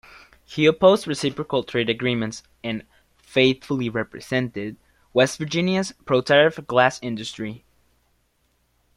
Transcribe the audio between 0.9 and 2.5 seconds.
reciprocal trade agreements